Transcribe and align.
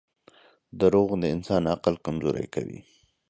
•دروغ 0.79 1.09
د 1.21 1.23
انسان 1.35 1.63
عقل 1.73 1.95
کمزوری 2.05 2.47
کوي. 2.55 2.79